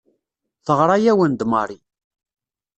[0.65, 1.77] Teɣra-awen-d Mary.